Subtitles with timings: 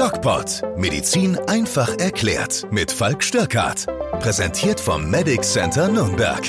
[0.00, 0.62] DocPod.
[0.78, 2.66] Medizin einfach erklärt.
[2.70, 3.84] Mit Falk Störkart.
[4.20, 6.40] Präsentiert vom Medic Center Nürnberg.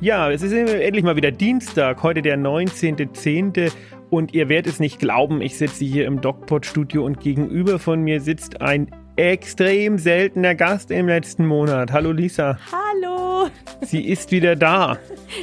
[0.00, 3.70] Ja, es ist endlich mal wieder Dienstag, heute der 19.10.
[4.08, 8.22] Und ihr werdet es nicht glauben, ich sitze hier im DocPod-Studio und gegenüber von mir
[8.22, 11.92] sitzt ein extrem seltener Gast im letzten Monat.
[11.92, 12.58] Hallo Lisa.
[12.72, 13.13] Hallo.
[13.82, 14.98] Sie ist wieder da.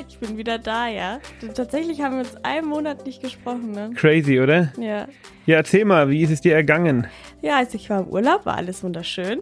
[0.07, 1.19] Ich bin wieder da, ja.
[1.53, 3.91] Tatsächlich haben wir uns einen Monat nicht gesprochen, ne?
[3.95, 4.71] Crazy, oder?
[4.77, 5.07] Ja.
[5.45, 7.07] Ja, erzähl mal, wie ist es dir ergangen?
[7.41, 9.41] Ja, also ich war im Urlaub, war alles wunderschön.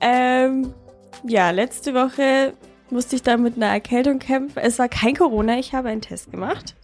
[0.00, 0.74] Ähm,
[1.26, 2.54] ja, letzte Woche
[2.90, 4.58] musste ich dann mit einer Erkältung kämpfen.
[4.62, 6.74] Es war kein Corona, ich habe einen Test gemacht.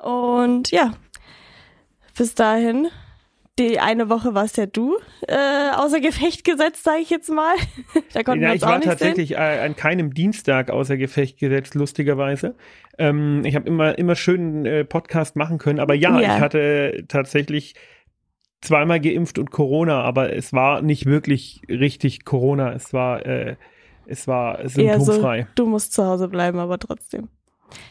[0.00, 0.92] Und ja,
[2.16, 2.88] bis dahin
[3.58, 4.96] die eine Woche warst ja du
[5.28, 7.54] äh, außer Gefecht gesetzt, sage ich jetzt mal.
[8.12, 9.38] da konnten ja, wir uns ich war tatsächlich sehen.
[9.38, 12.56] Äh, an keinem Dienstag außer Gefecht gesetzt, lustigerweise.
[12.98, 17.04] Ähm, ich habe immer immer schön äh, Podcast machen können, aber ja, ja, ich hatte
[17.08, 17.74] tatsächlich
[18.60, 22.72] zweimal geimpft und Corona, aber es war nicht wirklich richtig Corona.
[22.72, 23.56] Es war äh,
[24.06, 25.42] es war symptomfrei.
[25.42, 27.28] So, du musst zu Hause bleiben, aber trotzdem.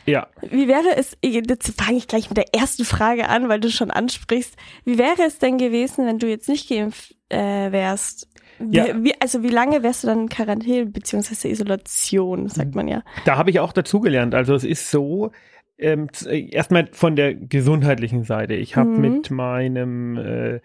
[0.06, 0.28] Ja.
[0.42, 3.92] Wie wäre es, jetzt fange ich gleich mit der ersten Frage an, weil du schon
[3.92, 4.56] ansprichst.
[4.86, 8.28] Wie wäre es denn gewesen, wenn du jetzt nicht geimpft äh, wärst?
[8.72, 9.04] Ja.
[9.04, 13.04] Wie, also wie lange wärst du dann in Quarantäne beziehungsweise Isolation, sagt man ja.
[13.26, 14.36] Da habe ich auch dazugelernt.
[14.36, 15.32] Also es ist so,
[15.78, 18.54] ähm, erstmal von der gesundheitlichen Seite.
[18.54, 19.02] Ich habe mhm.
[19.02, 20.60] mit meinem äh,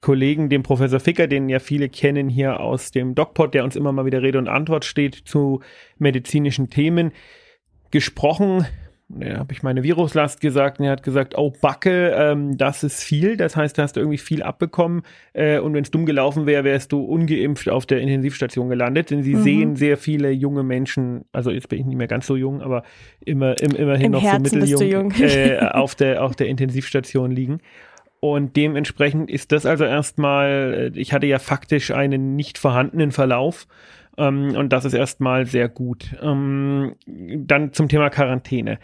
[0.00, 3.92] Kollegen, dem Professor Ficker, den ja viele kennen hier aus dem DocPod, der uns immer
[3.92, 5.60] mal wieder Rede und Antwort steht zu
[5.98, 7.12] medizinischen Themen,
[7.94, 8.66] gesprochen.
[9.08, 13.04] Da habe ich meine Viruslast gesagt und er hat gesagt, oh Backe, ähm, das ist
[13.04, 13.36] viel.
[13.36, 16.64] Das heißt, da hast du irgendwie viel abbekommen äh, und wenn es dumm gelaufen wäre,
[16.64, 19.10] wärst du ungeimpft auf der Intensivstation gelandet.
[19.10, 19.42] Denn sie mhm.
[19.42, 22.82] sehen sehr viele junge Menschen, also jetzt bin ich nicht mehr ganz so jung, aber
[23.24, 27.60] immer, im, immerhin Im noch Herzen so mitteljung äh, auf, der, auf der Intensivstation liegen.
[28.18, 33.68] Und dementsprechend ist das also erstmal, äh, ich hatte ja faktisch einen nicht vorhandenen Verlauf
[34.16, 36.14] ähm, und das ist erstmal sehr gut.
[36.20, 38.78] Ähm, dann zum Thema Quarantäne.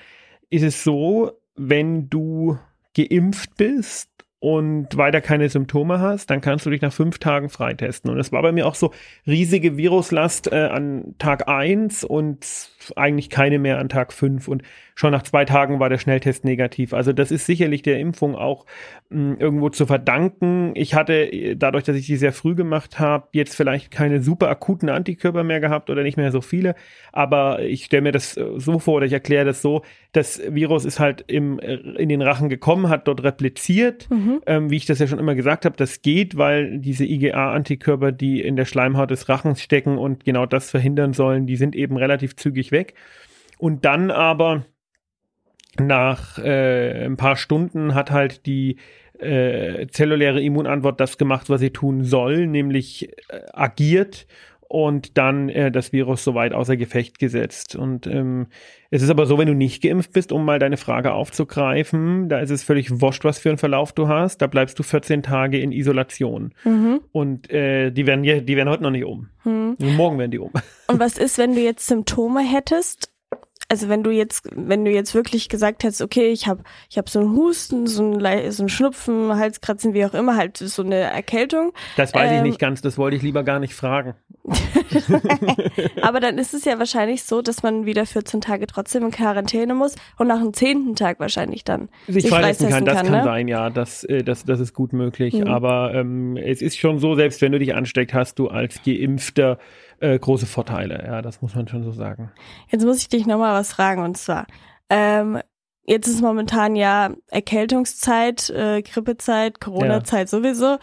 [0.51, 2.59] Ist es so, wenn du
[2.97, 8.11] geimpft bist und weiter keine Symptome hast, dann kannst du dich nach fünf Tagen freitesten.
[8.11, 8.91] Und es war bei mir auch so
[9.27, 14.49] riesige Viruslast äh, an Tag eins und eigentlich keine mehr an Tag fünf.
[14.49, 14.63] Und
[14.95, 16.95] schon nach zwei Tagen war der Schnelltest negativ.
[16.95, 18.65] Also das ist sicherlich der Impfung auch
[19.11, 20.73] mh, hm, irgendwo zu verdanken.
[20.75, 24.89] Ich hatte dadurch, dass ich die sehr früh gemacht habe, jetzt vielleicht keine super akuten
[24.89, 26.77] Antikörper mehr gehabt oder nicht mehr so viele.
[27.13, 29.83] Aber ich stelle mir das äh, so vor oder ich erkläre das so,
[30.13, 34.09] das Virus ist halt im, äh, in den Rachen gekommen, hat dort repliziert.
[34.11, 34.41] Mhm.
[34.47, 38.41] Ähm, wie ich das ja schon immer gesagt habe, das geht, weil diese IgA-Antikörper, die
[38.41, 42.37] in der Schleimhaut des Rachens stecken und genau das verhindern sollen, die sind eben relativ
[42.37, 42.95] zügig weg.
[43.59, 44.65] Und dann aber
[45.79, 48.77] nach äh, ein paar Stunden hat halt die
[49.19, 54.27] äh, zelluläre Immunantwort das gemacht, was sie tun soll, nämlich äh, agiert
[54.71, 57.75] und dann äh, das Virus soweit außer Gefecht gesetzt.
[57.75, 58.47] Und ähm,
[58.91, 62.39] es ist aber so, wenn du nicht geimpft bist, um mal deine Frage aufzugreifen, da
[62.39, 64.39] ist es völlig wurscht, was für einen Verlauf du hast.
[64.39, 66.55] Da bleibst du 14 Tage in Isolation.
[66.63, 67.01] Mhm.
[67.11, 69.29] Und äh, die werden die werden heute noch nicht um.
[69.43, 69.77] Mhm.
[69.97, 70.53] Morgen werden die um.
[70.87, 73.11] Und was ist, wenn du jetzt Symptome hättest?
[73.71, 77.09] also wenn du jetzt, wenn du jetzt wirklich gesagt hättest, okay, ich habe ich hab
[77.09, 80.97] so einen Husten, so einen, so einen Schnupfen, Halskratzen, wie auch immer, halt so eine
[80.97, 81.73] Erkältung.
[81.97, 84.15] Das weiß ähm, ich nicht ganz, das wollte ich lieber gar nicht fragen.
[86.03, 89.75] Aber dann ist es ja wahrscheinlich so, dass man wieder 14 Tage trotzdem in Quarantäne
[89.75, 92.85] muss und nach dem zehnten Tag wahrscheinlich dann sich, sich freisetzen kann.
[92.85, 93.25] Das kann, ne?
[93.25, 95.35] sein, ja, das, äh, das, das ist gut möglich.
[95.35, 95.47] Mhm.
[95.47, 99.59] Aber ähm, es ist schon so, selbst wenn du dich ansteckt, hast du als Geimpfter
[100.01, 101.05] äh, große Vorteile.
[101.07, 102.33] Ja, das muss man schon so sagen.
[102.69, 104.47] Jetzt muss ich dich nochmal was fragen und zwar,
[104.89, 105.39] ähm,
[105.85, 110.39] jetzt ist momentan ja Erkältungszeit, äh, Grippezeit, Corona-Zeit ja.
[110.39, 110.79] sowieso.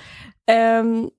[0.48, 1.12] Ähm,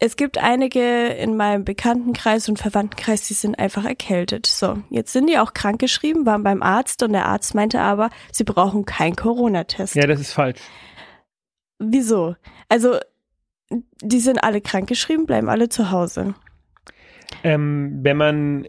[0.00, 4.46] es gibt einige in meinem Bekanntenkreis und Verwandtenkreis, die sind einfach erkältet.
[4.46, 8.44] So, jetzt sind die auch krankgeschrieben, waren beim Arzt und der Arzt meinte aber, sie
[8.44, 9.96] brauchen keinen Corona-Test.
[9.96, 10.60] Ja, das ist falsch.
[11.80, 12.36] Wieso?
[12.68, 12.98] Also,
[14.00, 16.34] die sind alle krankgeschrieben, bleiben alle zu Hause.
[17.42, 18.66] Ähm, wenn man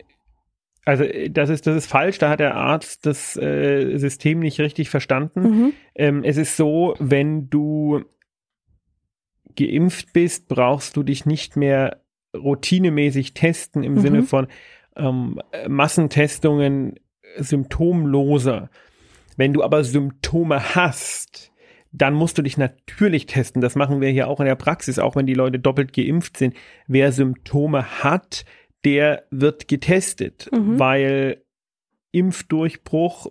[0.86, 4.89] also das ist, das ist falsch, da hat der Arzt das äh, System nicht richtig
[4.89, 5.42] verstanden.
[5.42, 5.74] Mhm.
[5.94, 8.04] Ähm, es ist so, wenn du
[9.59, 12.01] geimpft bist, brauchst du dich nicht mehr
[12.35, 14.00] routinemäßig testen im mhm.
[14.00, 14.47] Sinne von
[14.95, 16.95] ähm, Massentestungen
[17.38, 18.69] symptomloser.
[19.38, 21.51] Wenn du aber Symptome hast,
[21.91, 23.61] dann musst du dich natürlich testen.
[23.61, 26.56] Das machen wir hier auch in der Praxis, auch wenn die Leute doppelt geimpft sind.
[26.88, 28.45] Wer Symptome hat,
[28.85, 30.79] der wird getestet, mhm.
[30.79, 31.44] weil
[32.11, 33.27] Impfdurchbruch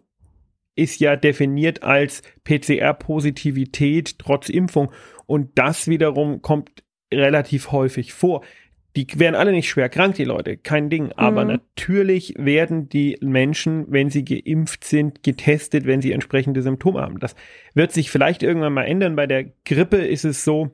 [0.78, 4.92] ist ja definiert als PCR-Positivität trotz Impfung.
[5.26, 6.82] Und das wiederum kommt
[7.12, 8.44] relativ häufig vor.
[8.96, 11.12] Die werden alle nicht schwer krank, die Leute, kein Ding.
[11.12, 11.50] Aber mhm.
[11.50, 17.18] natürlich werden die Menschen, wenn sie geimpft sind, getestet, wenn sie entsprechende Symptome haben.
[17.18, 17.34] Das
[17.74, 19.16] wird sich vielleicht irgendwann mal ändern.
[19.16, 20.70] Bei der Grippe ist es so,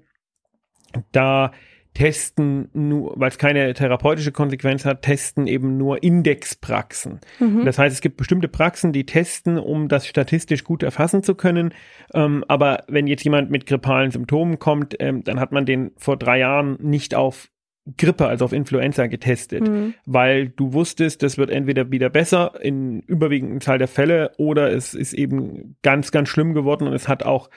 [1.12, 1.52] da
[1.94, 7.20] testen nur, weil es keine therapeutische Konsequenz hat, testen eben nur Indexpraxen.
[7.38, 7.64] Mhm.
[7.64, 11.72] Das heißt, es gibt bestimmte Praxen, die testen, um das statistisch gut erfassen zu können.
[12.12, 16.16] Ähm, aber wenn jetzt jemand mit grippalen Symptomen kommt, ähm, dann hat man den vor
[16.16, 17.48] drei Jahren nicht auf
[17.98, 19.94] Grippe, also auf Influenza getestet, mhm.
[20.06, 24.94] weil du wusstest, das wird entweder wieder besser in überwiegenden Zahl der Fälle oder es
[24.94, 27.50] ist eben ganz, ganz schlimm geworden und es hat auch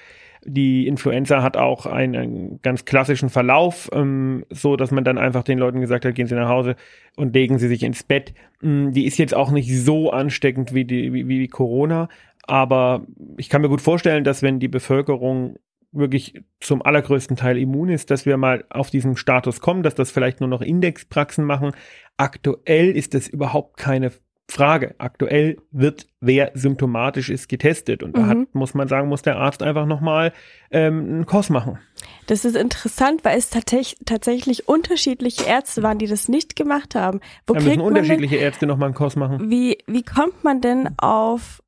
[0.45, 5.57] die Influenza hat auch einen ganz klassischen Verlauf, ähm, so dass man dann einfach den
[5.57, 6.75] Leuten gesagt hat, gehen Sie nach Hause
[7.15, 8.33] und legen Sie sich ins Bett.
[8.61, 12.09] Ähm, die ist jetzt auch nicht so ansteckend wie die wie, wie Corona,
[12.43, 13.05] aber
[13.37, 15.57] ich kann mir gut vorstellen, dass wenn die Bevölkerung
[15.91, 20.11] wirklich zum allergrößten Teil immun ist, dass wir mal auf diesen Status kommen, dass das
[20.11, 21.71] vielleicht nur noch Indexpraxen machen.
[22.17, 24.11] Aktuell ist das überhaupt keine
[24.49, 24.95] Frage.
[24.97, 28.01] Aktuell wird, wer symptomatisch ist, getestet.
[28.01, 28.29] Und da mhm.
[28.29, 30.31] hat, muss man sagen, muss der Arzt einfach nochmal
[30.71, 31.79] ähm, einen Kurs machen.
[32.27, 37.19] Das ist interessant, weil es tatsächlich, tatsächlich unterschiedliche Ärzte waren, die das nicht gemacht haben.
[37.45, 39.49] Wo da müssen unterschiedliche denn, Ärzte nochmal einen Kurs machen.
[39.49, 41.61] Wie, wie kommt man denn auf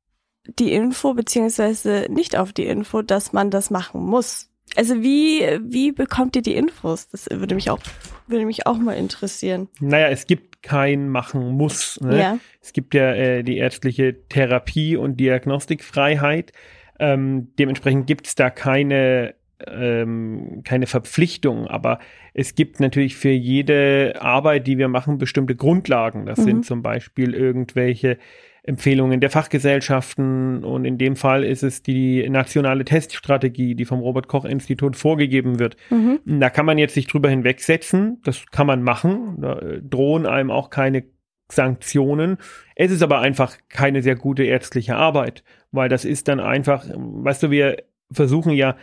[0.58, 4.48] die Info, beziehungsweise nicht auf die Info, dass man das machen muss?
[4.76, 7.08] Also wie, wie bekommt ihr die Infos?
[7.08, 7.80] Das würde mich auch,
[8.26, 9.68] würde mich auch mal interessieren.
[9.80, 12.00] Naja, es gibt kein Machen muss.
[12.00, 12.18] Ne?
[12.18, 12.38] Ja.
[12.60, 16.52] Es gibt ja äh, die ärztliche Therapie und Diagnostikfreiheit.
[16.98, 19.34] Ähm, dementsprechend gibt es da keine,
[19.66, 21.98] ähm, keine Verpflichtung, aber
[22.34, 26.26] es gibt natürlich für jede Arbeit, die wir machen, bestimmte Grundlagen.
[26.26, 26.44] Das mhm.
[26.44, 28.18] sind zum Beispiel irgendwelche
[28.62, 34.28] Empfehlungen der Fachgesellschaften und in dem Fall ist es die nationale Teststrategie, die vom Robert
[34.28, 35.76] Koch Institut vorgegeben wird.
[35.88, 36.20] Mhm.
[36.40, 40.50] Da kann man jetzt sich drüber hinwegsetzen, das kann man machen, da äh, drohen einem
[40.50, 41.04] auch keine
[41.50, 42.36] Sanktionen.
[42.76, 45.42] Es ist aber einfach keine sehr gute ärztliche Arbeit,
[45.72, 48.76] weil das ist dann einfach, weißt du, wir versuchen ja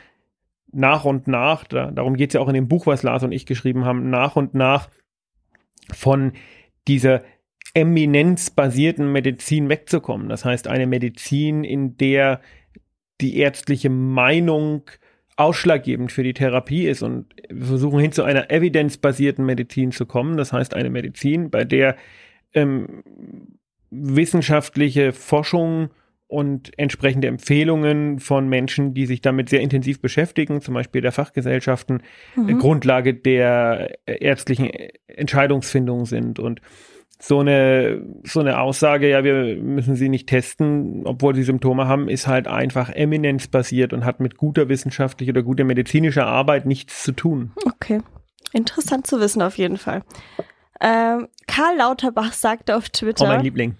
[0.71, 3.31] nach und nach, da, darum geht es ja auch in dem Buch, was Lars und
[3.31, 4.89] ich geschrieben haben, nach und nach
[5.93, 6.33] von
[6.87, 7.21] dieser
[7.77, 10.29] eminenzbasierten Medizin wegzukommen.
[10.29, 12.41] Das heißt, eine Medizin, in der
[13.21, 14.81] die ärztliche Meinung
[15.35, 17.03] ausschlaggebend für die Therapie ist.
[17.03, 20.37] Und wir versuchen hin zu einer evidenzbasierten Medizin zu kommen.
[20.37, 21.97] Das heißt, eine Medizin, bei der
[22.53, 23.03] ähm,
[23.91, 25.89] wissenschaftliche Forschung
[26.25, 32.01] und entsprechende Empfehlungen von Menschen, die sich damit sehr intensiv beschäftigen, zum Beispiel der Fachgesellschaften,
[32.35, 32.57] mhm.
[32.57, 34.71] Grundlage der ärztlichen
[35.05, 36.39] Entscheidungsfindung sind.
[36.39, 36.59] Und
[37.19, 42.09] so eine, so eine Aussage, ja, wir müssen sie nicht testen, obwohl sie Symptome haben,
[42.09, 47.11] ist halt einfach eminenzbasiert und hat mit guter wissenschaftlicher oder guter medizinischer Arbeit nichts zu
[47.13, 47.51] tun.
[47.65, 48.01] Okay.
[48.53, 50.03] Interessant zu wissen auf jeden Fall.
[50.79, 53.25] Ähm, Karl Lauterbach sagte auf Twitter.
[53.25, 53.75] Oh, mein Liebling.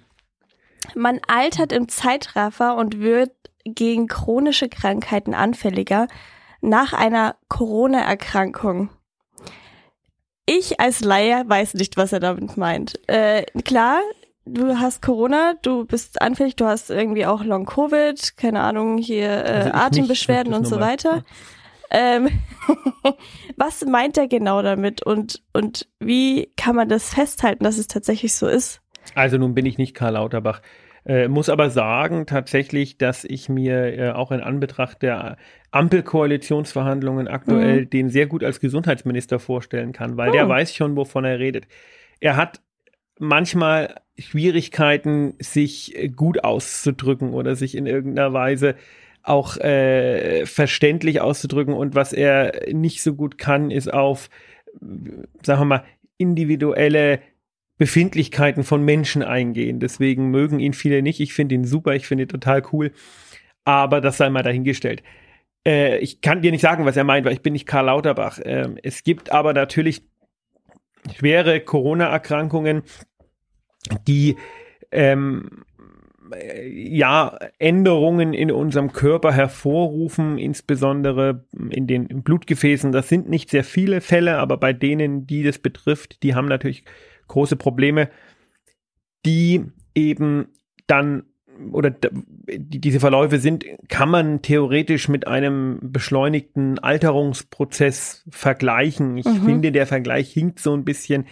[0.96, 3.32] Man altert im Zeitraffer und wird
[3.66, 6.08] gegen chronische Krankheiten anfälliger
[6.62, 8.90] nach einer Corona-Erkrankung.
[10.50, 13.00] Ich als Laie weiß nicht, was er damit meint.
[13.08, 14.00] Äh, klar,
[14.46, 19.28] du hast Corona, du bist anfällig, du hast irgendwie auch Long Covid, keine Ahnung, hier
[19.28, 21.26] äh, also Atembeschwerden und so weiter.
[21.92, 22.30] Ähm,
[23.58, 28.34] was meint er genau damit und, und wie kann man das festhalten, dass es tatsächlich
[28.34, 28.82] so ist?
[29.16, 30.62] Also nun bin ich nicht Karl Lauterbach.
[31.08, 35.38] Äh, muss aber sagen tatsächlich, dass ich mir äh, auch in Anbetracht der
[35.72, 37.90] Ampelkoalitionsverhandlungen aktuell mhm.
[37.90, 40.34] den sehr gut als Gesundheitsminister vorstellen kann, weil oh.
[40.34, 41.66] der weiß schon, wovon er redet.
[42.20, 42.60] Er hat
[43.20, 48.76] manchmal Schwierigkeiten, sich gut auszudrücken oder sich in irgendeiner Weise
[49.24, 51.74] auch äh, verständlich auszudrücken.
[51.74, 54.30] Und was er nicht so gut kann, ist auf,
[55.42, 55.84] sagen wir mal,
[56.18, 57.22] individuelle
[57.78, 59.80] Befindlichkeiten von Menschen eingehen.
[59.80, 61.20] Deswegen mögen ihn viele nicht.
[61.20, 62.92] Ich finde ihn super, ich finde ihn total cool.
[63.66, 65.04] Aber das sei mal dahingestellt.
[65.66, 68.40] Äh, ich kann dir nicht sagen, was er meint, weil ich bin nicht Karl Lauterbach.
[68.40, 70.04] Äh, es gibt aber natürlich
[71.16, 72.84] schwere Corona-Erkrankungen,
[74.08, 74.38] die
[74.92, 75.64] ähm,
[76.70, 82.92] ja, Änderungen in unserem Körper hervorrufen, insbesondere in den Blutgefäßen.
[82.92, 86.84] Das sind nicht sehr viele Fälle, aber bei denen, die das betrifft, die haben natürlich
[87.28, 88.10] große Probleme,
[89.26, 89.66] die
[89.96, 90.48] eben
[90.88, 91.24] dann
[91.72, 99.18] oder die, diese Verläufe sind, kann man theoretisch mit einem beschleunigten Alterungsprozess vergleichen.
[99.18, 99.44] Ich mhm.
[99.44, 101.26] finde, der Vergleich hinkt so ein bisschen,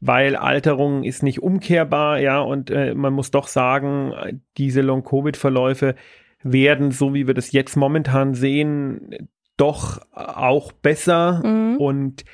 [0.00, 4.12] weil Alterung ist nicht umkehrbar, ja, und äh, man muss doch sagen,
[4.56, 5.94] diese Long-Covid-Verläufe
[6.42, 11.76] werden, so wie wir das jetzt momentan sehen, doch auch besser mhm.
[11.76, 12.24] und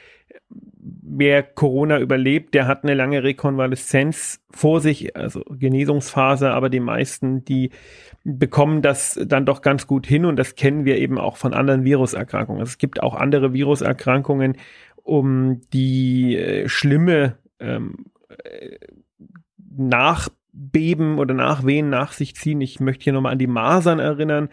[1.03, 7.45] wer Corona überlebt, der hat eine lange Rekonvaleszenz vor sich, also Genesungsphase, aber die meisten,
[7.45, 7.71] die
[8.25, 11.85] bekommen das dann doch ganz gut hin und das kennen wir eben auch von anderen
[11.85, 12.61] Viruserkrankungen.
[12.61, 14.57] Also es gibt auch andere Viruserkrankungen,
[14.97, 18.79] um die äh, schlimme ähm, äh,
[19.77, 22.61] Nachbeben oder Nachwehen nach sich ziehen.
[22.61, 24.49] Ich möchte hier nochmal an die Masern erinnern.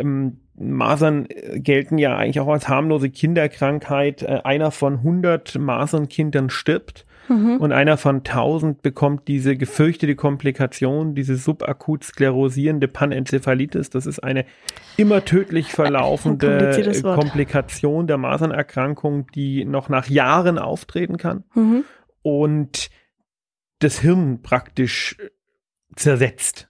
[0.00, 4.22] Ähm, Masern äh, gelten ja eigentlich auch als harmlose Kinderkrankheit.
[4.22, 7.58] Äh, einer von 100 Masernkindern stirbt mhm.
[7.58, 13.90] und einer von 1000 bekommt diese gefürchtete Komplikation, diese subakut sklerosierende Panenzephalitis.
[13.90, 14.44] Das ist eine
[14.96, 21.84] immer tödlich verlaufende Komplikation der Masernerkrankung, die noch nach Jahren auftreten kann mhm.
[22.22, 22.90] und
[23.78, 25.16] das Hirn praktisch
[25.94, 26.68] zersetzt.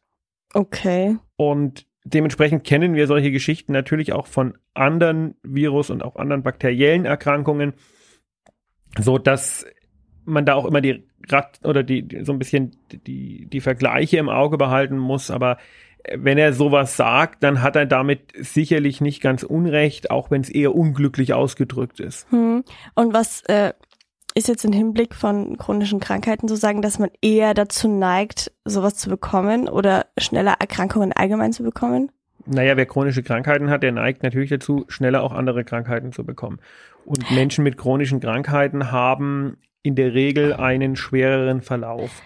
[0.55, 1.17] Okay.
[1.37, 7.05] Und dementsprechend kennen wir solche Geschichten natürlich auch von anderen Virus- und auch anderen bakteriellen
[7.05, 7.75] Erkrankungen,
[8.99, 9.67] so dass
[10.25, 14.29] man da auch immer die Rat oder die so ein bisschen die die Vergleiche im
[14.29, 15.59] Auge behalten muss, aber
[16.15, 20.49] wenn er sowas sagt, dann hat er damit sicherlich nicht ganz unrecht, auch wenn es
[20.49, 22.31] eher unglücklich ausgedrückt ist.
[22.31, 22.63] Hm.
[22.95, 23.73] Und was äh,
[24.37, 28.97] ist jetzt im Hinblick von chronischen Krankheiten zu sagen, dass man eher dazu neigt, sowas
[28.97, 32.13] zu bekommen oder schneller Erkrankungen allgemein zu bekommen?
[32.45, 36.61] Naja, wer chronische Krankheiten hat, der neigt natürlich dazu, schneller auch andere Krankheiten zu bekommen.
[37.07, 42.23] Und Menschen mit chronischen Krankheiten haben in der Regel einen schwereren Verlauf.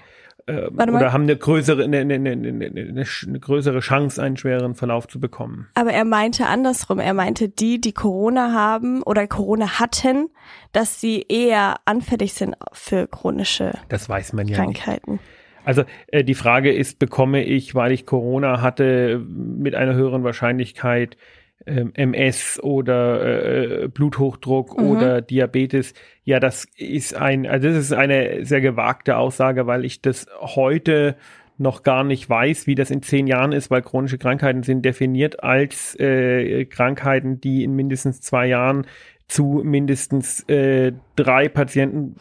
[0.51, 5.21] Äh, oder haben eine größere, eine, eine, eine, eine, größere Chance, einen schwereren Verlauf zu
[5.21, 5.69] bekommen.
[5.75, 6.99] Aber er meinte andersrum.
[6.99, 10.29] Er meinte, die, die Corona haben oder Corona hatten,
[10.73, 15.13] dass sie eher anfällig sind für chronische das weiß man ja Krankheiten.
[15.13, 15.25] Nicht.
[15.65, 21.17] Also äh, die Frage ist, bekomme ich, weil ich Corona hatte, mit einer höheren Wahrscheinlichkeit
[21.17, 21.21] ähm,
[21.67, 24.87] MS oder äh, Bluthochdruck mhm.
[24.87, 25.95] oder Diabetes.
[26.25, 31.17] Ja, das ist ein, also das ist eine sehr gewagte Aussage, weil ich das heute
[31.59, 35.45] noch gar nicht weiß, wie das in zehn Jahren ist, weil chronische Krankheiten sind definiert
[35.45, 38.87] als äh, Krankheiten, die in mindestens zwei Jahren
[39.29, 42.17] zu mindestens äh, drei Patienten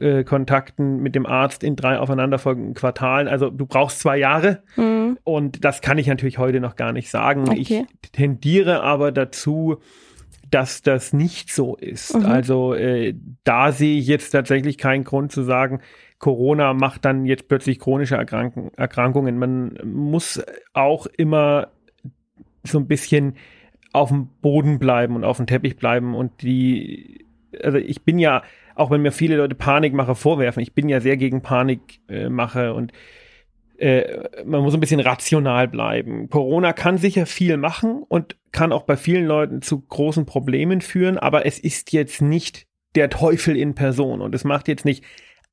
[0.00, 3.28] äh, Kontakten mit dem Arzt in drei aufeinanderfolgenden Quartalen.
[3.28, 4.93] Also du brauchst zwei Jahre mhm.
[5.24, 7.48] Und das kann ich natürlich heute noch gar nicht sagen.
[7.48, 7.86] Okay.
[8.02, 9.78] Ich tendiere aber dazu,
[10.50, 12.14] dass das nicht so ist.
[12.14, 12.26] Mhm.
[12.26, 15.80] Also äh, da sehe ich jetzt tatsächlich keinen Grund zu sagen,
[16.18, 19.38] Corona macht dann jetzt plötzlich chronische Erkrank Erkrankungen.
[19.38, 20.42] Man muss
[20.72, 21.68] auch immer
[22.62, 23.36] so ein bisschen
[23.92, 27.26] auf dem Boden bleiben und auf dem Teppich bleiben und die,
[27.62, 28.42] also ich bin ja
[28.74, 32.92] auch wenn mir viele Leute Panikmache vorwerfen, ich bin ja sehr gegen Panikmache äh, und
[33.78, 36.28] äh, man muss ein bisschen rational bleiben.
[36.28, 41.18] Corona kann sicher viel machen und kann auch bei vielen Leuten zu großen Problemen führen,
[41.18, 45.04] aber es ist jetzt nicht der Teufel in Person und es macht jetzt nicht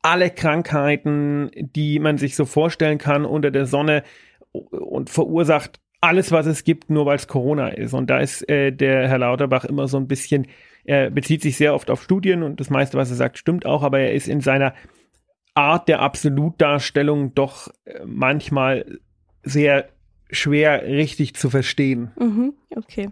[0.04, 4.04] alle Krankheiten, die man sich so vorstellen kann unter der Sonne
[4.52, 7.94] und verursacht alles, was es gibt, nur weil es Corona ist.
[7.94, 10.48] Und da ist äh, der Herr Lauterbach immer so ein bisschen
[10.84, 13.84] er bezieht sich sehr oft auf Studien und das meiste, was er sagt, stimmt auch,
[13.84, 14.74] aber er ist in seiner
[15.54, 19.00] Art der Absolutdarstellung doch äh, manchmal
[19.44, 19.90] sehr
[20.30, 22.12] schwer richtig zu verstehen.
[22.18, 23.10] Mhm, okay.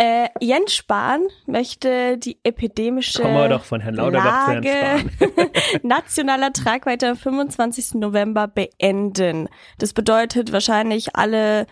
[0.00, 4.70] Äh, Jens Spahn möchte die epidemische Kommen wir doch von Herrn Lauterbach Lage
[5.82, 7.94] nationaler Tragweite am 25.
[7.94, 9.48] November beenden.
[9.78, 11.66] Das bedeutet wahrscheinlich alle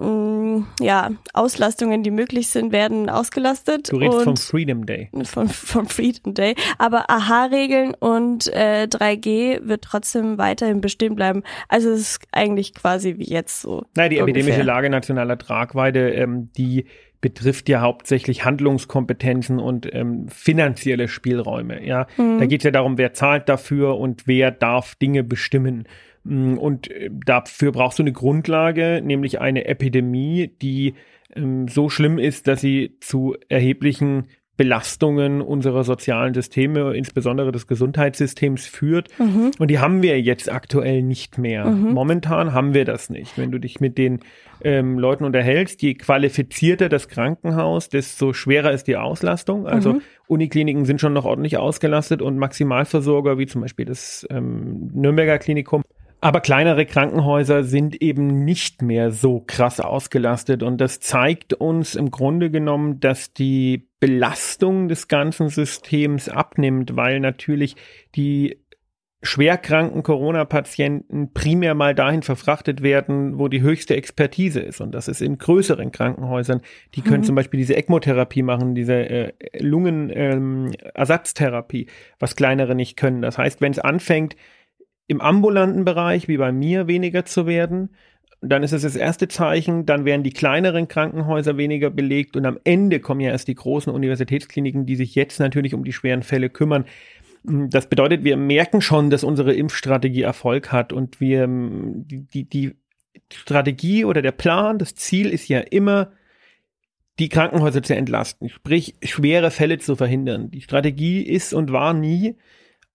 [0.00, 3.92] mh, mm, ja, Auslastungen, die möglich sind, werden ausgelastet.
[3.92, 5.10] Du redest vom Freedom Day.
[5.24, 6.54] Vom, vom Freedom Day.
[6.78, 11.42] Aber AHA-Regeln und äh, 3G wird trotzdem weiterhin bestimmt bleiben.
[11.68, 13.84] Also es ist eigentlich quasi wie jetzt so.
[13.94, 14.40] Nein, die ungefähr.
[14.40, 16.86] epidemische Lage nationaler Tragweite, ähm, die
[17.20, 21.84] betrifft ja hauptsächlich Handlungskompetenzen und ähm, finanzielle Spielräume.
[21.84, 22.38] Ja, mhm.
[22.38, 25.86] da geht es ja darum, wer zahlt dafür und wer darf Dinge bestimmen.
[26.24, 30.94] Mm, und äh, dafür brauchst du eine Grundlage, nämlich eine Epidemie, die
[31.34, 34.26] ähm, so schlimm ist, dass sie zu erheblichen
[34.60, 39.08] Belastungen unserer sozialen Systeme, insbesondere des Gesundheitssystems führt.
[39.18, 39.52] Mhm.
[39.58, 41.64] Und die haben wir jetzt aktuell nicht mehr.
[41.64, 41.94] Mhm.
[41.94, 43.38] Momentan haben wir das nicht.
[43.38, 44.20] Wenn du dich mit den
[44.62, 49.66] ähm, Leuten unterhältst, je qualifizierter das Krankenhaus, desto schwerer ist die Auslastung.
[49.66, 50.02] Also mhm.
[50.26, 55.84] Unikliniken sind schon noch ordentlich ausgelastet und Maximalversorger, wie zum Beispiel das ähm, Nürnberger Klinikum,
[56.20, 62.10] aber kleinere Krankenhäuser sind eben nicht mehr so krass ausgelastet und das zeigt uns im
[62.10, 67.76] Grunde genommen, dass die Belastung des ganzen Systems abnimmt, weil natürlich
[68.14, 68.58] die
[69.22, 74.80] schwerkranken Corona-Patienten primär mal dahin verfrachtet werden, wo die höchste Expertise ist.
[74.80, 76.62] Und das ist in größeren Krankenhäusern.
[76.94, 77.26] Die können mhm.
[77.26, 83.20] zum Beispiel diese ECMO-Therapie machen, diese äh, Lungenersatztherapie, ähm, was kleinere nicht können.
[83.20, 84.36] Das heißt, wenn es anfängt,
[85.10, 87.90] im ambulanten Bereich, wie bei mir, weniger zu werden,
[88.40, 92.60] dann ist es das erste Zeichen, dann werden die kleineren Krankenhäuser weniger belegt und am
[92.62, 96.48] Ende kommen ja erst die großen Universitätskliniken, die sich jetzt natürlich um die schweren Fälle
[96.48, 96.84] kümmern.
[97.42, 102.76] Das bedeutet, wir merken schon, dass unsere Impfstrategie Erfolg hat und wir die, die, die
[103.32, 106.12] Strategie oder der Plan, das Ziel ist ja immer,
[107.18, 110.52] die Krankenhäuser zu entlasten, sprich schwere Fälle zu verhindern.
[110.52, 112.36] Die Strategie ist und war nie,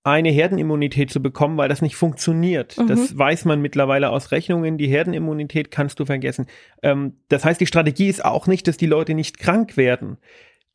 [0.05, 2.77] eine Herdenimmunität zu bekommen, weil das nicht funktioniert.
[2.77, 2.88] Mhm.
[2.88, 4.77] Das weiß man mittlerweile aus Rechnungen.
[4.77, 6.45] Die Herdenimmunität kannst du vergessen.
[6.83, 10.17] Ähm, das heißt, die Strategie ist auch nicht, dass die Leute nicht krank werden.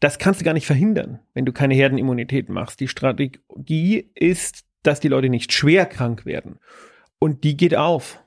[0.01, 2.81] Das kannst du gar nicht verhindern, wenn du keine Herdenimmunität machst.
[2.81, 6.59] Die Strategie ist, dass die Leute nicht schwer krank werden.
[7.21, 8.21] Und die geht auf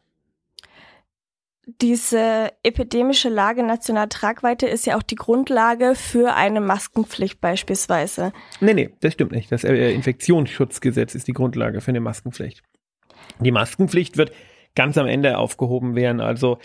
[1.66, 8.34] diese epidemische Lage nationaler Tragweite ist ja auch die Grundlage für eine Maskenpflicht beispielsweise.
[8.60, 9.52] Nee, nee, das stimmt nicht.
[9.52, 12.64] Das äh, Infektionsschutzgesetz ist die Grundlage für eine Maskenpflicht.
[13.40, 14.34] Die Maskenpflicht wird
[14.76, 16.20] ganz am Ende aufgehoben werden.
[16.20, 16.58] Also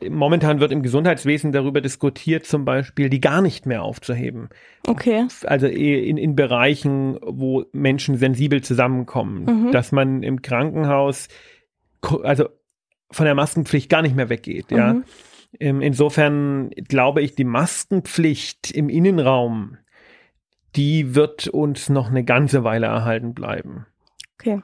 [0.00, 4.48] äh, momentan wird im Gesundheitswesen darüber diskutiert, zum Beispiel die gar nicht mehr aufzuheben.
[4.86, 5.26] Okay.
[5.44, 9.72] Also in, in Bereichen, wo Menschen sensibel zusammenkommen, mhm.
[9.72, 11.28] dass man im Krankenhaus
[12.22, 12.48] also
[13.10, 14.70] von der Maskenpflicht gar nicht mehr weggeht.
[14.70, 14.94] Ja.
[14.94, 15.04] Mhm.
[15.58, 19.78] Ähm, insofern glaube ich, die Maskenpflicht im Innenraum,
[20.76, 23.86] die wird uns noch eine ganze Weile erhalten bleiben.
[24.40, 24.62] Okay.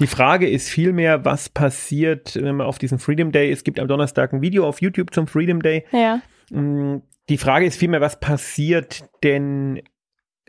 [0.00, 3.88] Die Frage ist vielmehr, was passiert, wenn man auf diesen Freedom Day, es gibt am
[3.88, 5.84] Donnerstag ein Video auf YouTube zum Freedom Day.
[5.92, 6.20] Ja.
[6.50, 9.82] Mm, die Frage ist vielmehr, was passiert denn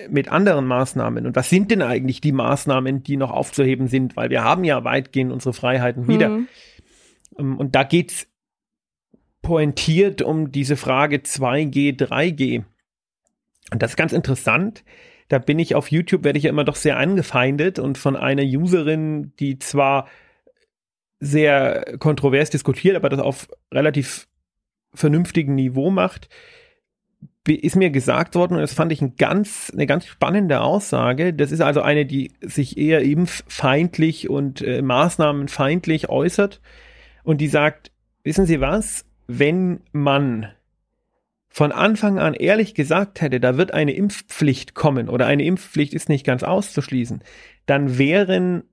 [0.09, 4.29] mit anderen Maßnahmen und was sind denn eigentlich die Maßnahmen, die noch aufzuheben sind, weil
[4.29, 6.29] wir haben ja weitgehend unsere Freiheiten wieder.
[6.29, 6.47] Mhm.
[7.37, 8.27] Ähm, und da geht's
[9.41, 12.63] pointiert um diese Frage 2G, 3G.
[13.71, 14.83] Und das ist ganz interessant.
[15.27, 18.43] Da bin ich auf YouTube, werde ich ja immer doch sehr angefeindet und von einer
[18.43, 20.07] Userin, die zwar
[21.19, 24.27] sehr kontrovers diskutiert, aber das auf relativ
[24.93, 26.29] vernünftigem Niveau macht,
[27.47, 31.33] ist mir gesagt worden, und das fand ich ein ganz, eine ganz spannende Aussage.
[31.33, 36.61] Das ist also eine, die sich eher impffeindlich und äh, maßnahmenfeindlich äußert
[37.25, 37.91] und die sagt,
[38.23, 40.51] wissen Sie was, wenn man
[41.49, 46.09] von Anfang an ehrlich gesagt hätte, da wird eine Impfpflicht kommen oder eine Impfpflicht ist
[46.09, 47.23] nicht ganz auszuschließen,
[47.65, 48.63] dann wären,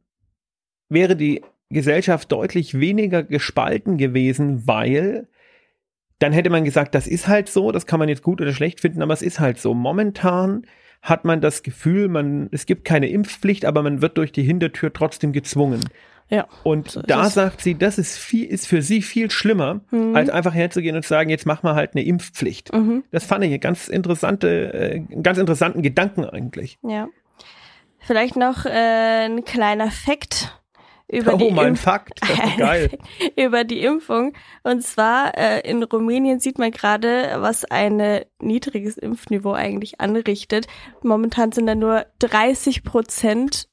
[0.89, 5.29] wäre die Gesellschaft deutlich weniger gespalten gewesen, weil
[6.19, 8.81] dann hätte man gesagt, das ist halt so, das kann man jetzt gut oder schlecht
[8.81, 9.75] finden, aber es ist halt so.
[9.75, 10.67] Momentan
[11.03, 14.93] hat man das Gefühl, man, es gibt keine Impfpflicht, aber man wird durch die Hintertür
[14.93, 15.81] trotzdem gezwungen.
[16.33, 16.47] Ja.
[16.63, 20.17] Und so da sagt sie, das ist viel, ist für sie viel schlimmer, mhm.
[20.17, 22.73] als einfach herzugehen und zu sagen, jetzt machen wir halt eine Impfpflicht.
[22.73, 23.05] Mhm.
[23.11, 26.79] Das fand ich eine ganz interessante, äh, ganz interessanten Gedanken eigentlich.
[26.83, 27.09] Ja.
[27.99, 30.59] Vielleicht noch äh, ein kleiner Fakt
[31.07, 32.21] über oh, die mein Fakt.
[32.57, 32.91] Geil.
[33.37, 34.33] über die Impfung.
[34.63, 40.67] Und zwar äh, in Rumänien sieht man gerade, was ein niedriges Impfniveau eigentlich anrichtet.
[41.03, 43.69] Momentan sind da nur 30 Prozent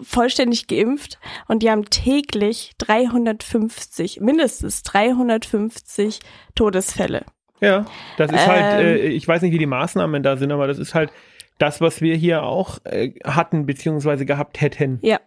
[0.00, 6.20] vollständig geimpft und die haben täglich 350, mindestens 350
[6.54, 7.24] Todesfälle.
[7.60, 10.52] Ja, das ist halt, ähm, halt, äh, ich weiß nicht, wie die Maßnahmen da sind,
[10.52, 11.10] aber das ist halt
[11.58, 15.00] das, was wir hier auch äh, hatten, beziehungsweise gehabt hätten.
[15.02, 15.20] Ja.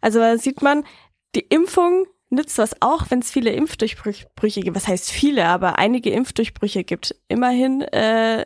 [0.00, 0.84] Also da sieht man,
[1.34, 4.74] die Impfung nützt was auch, wenn es viele Impfdurchbrüche gibt.
[4.74, 7.14] Was heißt viele, aber einige Impfdurchbrüche gibt.
[7.28, 8.44] Immerhin äh,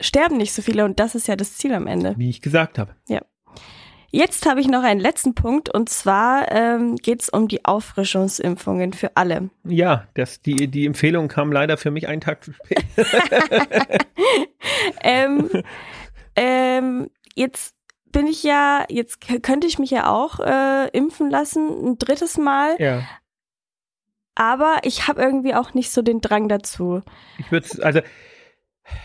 [0.00, 2.14] sterben nicht so viele und das ist ja das Ziel am Ende.
[2.16, 2.96] Wie ich gesagt habe.
[3.08, 3.20] Ja.
[4.10, 8.94] Jetzt habe ich noch einen letzten Punkt und zwar ähm, geht es um die Auffrischungsimpfungen
[8.94, 9.50] für alle.
[9.64, 12.84] Ja, das, die, die Empfehlung kam leider für mich einen Tag zu spät.
[15.02, 15.50] ähm,
[16.36, 17.74] ähm, jetzt
[18.10, 22.76] bin ich ja, jetzt könnte ich mich ja auch äh, impfen lassen, ein drittes Mal.
[22.78, 23.02] Ja.
[24.34, 27.02] Aber ich habe irgendwie auch nicht so den Drang dazu.
[27.38, 28.00] Ich würde also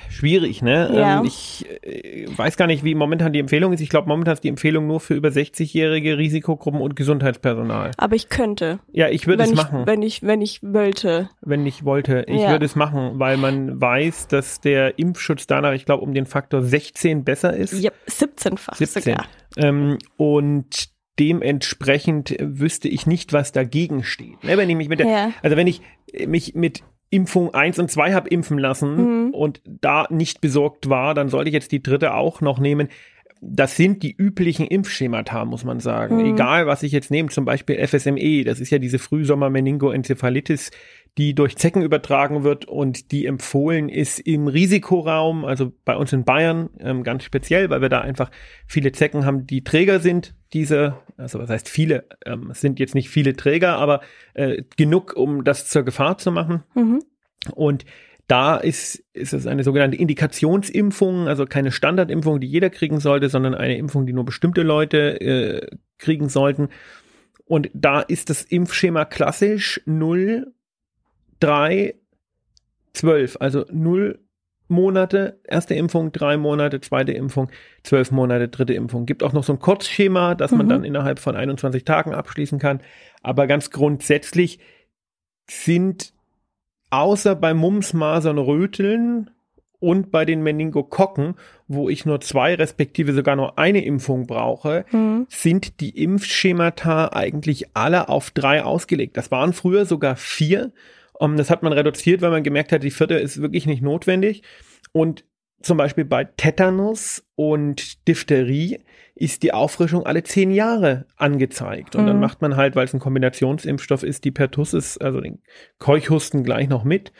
[0.09, 0.91] Schwierig, ne?
[0.93, 1.19] Ja.
[1.19, 3.81] Ähm, ich äh, weiß gar nicht, wie momentan die Empfehlung ist.
[3.81, 7.91] Ich glaube, momentan ist die Empfehlung nur für über 60-jährige Risikogruppen und Gesundheitspersonal.
[7.97, 8.79] Aber ich könnte.
[8.91, 9.85] Ja, ich würde es ich, machen.
[9.85, 11.29] Wenn ich, wenn ich wollte.
[11.41, 12.25] Wenn ich wollte.
[12.27, 12.51] Ich Ja.
[12.51, 16.61] würde es machen, weil man weiß, dass der Impfschutz danach, ich glaube, um den Faktor
[16.61, 17.73] 16 besser ist.
[17.73, 19.01] Ja, 17-fach 17.
[19.03, 19.25] sogar.
[19.57, 24.43] Ähm, und dementsprechend wüsste ich nicht, was dagegen steht.
[24.43, 25.31] Ne, wenn ich mich mit der, Ja.
[25.43, 25.81] also wenn ich
[26.27, 29.33] mich mit Impfung 1 und 2 habe impfen lassen Mhm.
[29.33, 32.89] und da nicht besorgt war, dann sollte ich jetzt die dritte auch noch nehmen.
[33.45, 36.15] das sind die üblichen Impfschemata, muss man sagen.
[36.19, 36.33] Mhm.
[36.33, 40.71] Egal, was ich jetzt nehme, zum Beispiel FSME, das ist ja diese Frühsommer-Meningoenzephalitis,
[41.17, 46.23] die durch Zecken übertragen wird und die empfohlen ist im Risikoraum, also bei uns in
[46.23, 48.31] Bayern ähm, ganz speziell, weil wir da einfach
[48.65, 50.33] viele Zecken haben, die Träger sind.
[50.53, 54.01] Diese, also was heißt viele, ähm, es sind jetzt nicht viele Träger, aber
[54.33, 56.63] äh, genug, um das zur Gefahr zu machen.
[56.73, 57.03] Mhm.
[57.53, 57.85] Und
[58.27, 63.53] da ist, ist es eine sogenannte Indikationsimpfung, also keine Standardimpfung, die jeder kriegen sollte, sondern
[63.53, 65.67] eine Impfung, die nur bestimmte Leute äh,
[65.99, 66.69] kriegen sollten.
[67.45, 70.52] Und da ist das Impfschema klassisch 0,
[71.39, 71.95] 3,
[72.93, 74.19] 12, also 0
[74.69, 77.49] Monate, erste Impfung, drei Monate, zweite Impfung,
[77.83, 79.05] zwölf Monate, dritte Impfung.
[79.05, 80.69] Gibt auch noch so ein Kurzschema, das man mhm.
[80.69, 82.81] dann innerhalb von 21 Tagen abschließen kann.
[83.21, 84.59] Aber ganz grundsätzlich
[85.49, 86.13] sind
[86.89, 89.29] außer bei Mumps, Masern, Röteln
[89.79, 91.35] und bei den Meningokokken,
[91.67, 95.27] wo ich nur zwei respektive sogar nur eine Impfung brauche, mhm.
[95.29, 99.17] sind die Impfschemata eigentlich alle auf drei ausgelegt.
[99.17, 100.71] Das waren früher sogar vier.
[101.19, 104.43] Um, das hat man reduziert, weil man gemerkt hat, die vierte ist wirklich nicht notwendig.
[104.91, 105.25] Und
[105.61, 108.79] zum Beispiel bei Tetanus und Diphtherie
[109.15, 111.95] ist die Auffrischung alle zehn Jahre angezeigt.
[111.95, 112.07] Und mhm.
[112.07, 115.41] dann macht man halt, weil es ein Kombinationsimpfstoff ist, die Pertussis, also den
[115.79, 117.13] Keuchhusten gleich noch mit.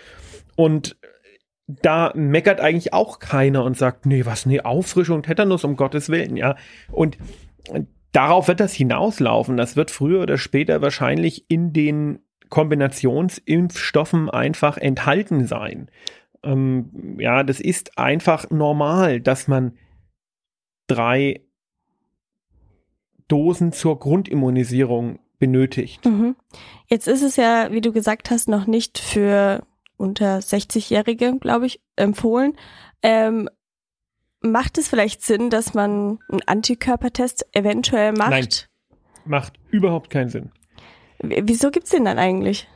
[0.56, 0.97] Und
[1.67, 6.36] da meckert eigentlich auch keiner und sagt, nee, was, nee, Auffrischung, Tetanus, um Gottes Willen,
[6.36, 6.58] ja.
[6.91, 7.17] Und
[8.12, 9.56] darauf wird das hinauslaufen.
[9.56, 12.19] Das wird früher oder später wahrscheinlich in den
[12.54, 15.89] Kombinationsimpfstoffen einfach enthalten sein.
[16.44, 19.76] Ähm, ja, das ist einfach normal, dass man
[20.86, 21.42] drei
[23.28, 26.06] Dosen zur Grundimmunisierung benötigt.
[26.06, 26.36] Mhm.
[26.86, 29.66] Jetzt ist es ja, wie du gesagt hast, noch nicht für
[29.98, 32.54] unter 60-Jährige, glaube ich, empfohlen.
[33.02, 33.50] Ähm,
[34.42, 38.30] macht es vielleicht Sinn, dass man einen Antikörpertest eventuell macht?
[38.30, 38.48] Nein,
[39.26, 40.52] macht überhaupt keinen Sinn.
[41.23, 42.67] Wieso gibt's den dann eigentlich?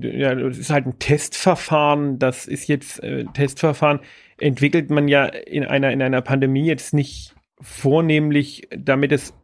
[0.00, 2.18] Ja, das ist halt ein Testverfahren.
[2.18, 4.00] Das ist jetzt äh, Testverfahren
[4.38, 9.34] entwickelt man ja in einer in einer Pandemie jetzt nicht vornehmlich, damit es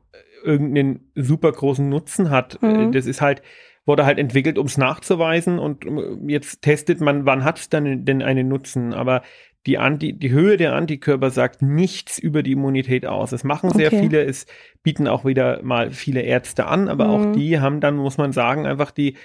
[0.44, 2.61] irgendeinen super großen Nutzen hat.
[2.62, 2.92] Mhm.
[2.92, 3.42] Das ist halt,
[3.87, 5.85] wurde halt entwickelt, um es nachzuweisen und
[6.26, 8.92] jetzt testet man, wann hat es dann denn einen Nutzen.
[8.92, 9.22] Aber
[9.66, 13.33] die, Anti, die Höhe der Antikörper sagt nichts über die Immunität aus.
[13.33, 14.01] Es machen sehr okay.
[14.01, 14.47] viele, es
[14.83, 17.11] bieten auch wieder mal viele Ärzte an, aber mhm.
[17.11, 19.16] auch die haben dann, muss man sagen, einfach die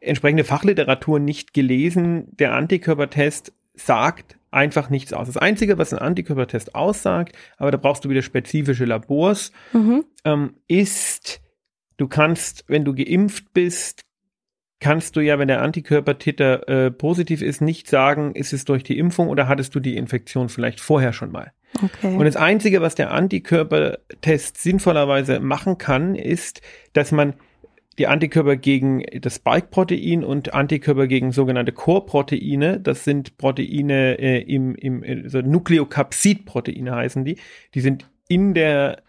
[0.00, 2.28] entsprechende Fachliteratur nicht gelesen.
[2.30, 5.26] Der Antikörpertest sagt einfach nichts aus.
[5.26, 10.04] Das Einzige, was ein Antikörpertest aussagt, aber da brauchst du wieder spezifische Labors, mhm.
[10.24, 11.40] ähm, ist,
[11.96, 14.02] du kannst, wenn du geimpft bist,
[14.80, 18.98] kannst du ja, wenn der Antikörpertiter äh, positiv ist, nicht sagen, ist es durch die
[18.98, 21.52] Impfung oder hattest du die Infektion vielleicht vorher schon mal.
[21.74, 22.16] Okay.
[22.16, 26.62] Und das Einzige, was der Antikörpertest sinnvollerweise machen kann, ist,
[26.94, 27.34] dass man
[27.98, 32.80] die Antikörper gegen das Spike-Protein und Antikörper gegen sogenannte Core-Proteine.
[32.80, 37.36] Das sind Proteine äh, im, im also Nukleokapsid-Proteine heißen die.
[37.74, 39.02] Die sind in der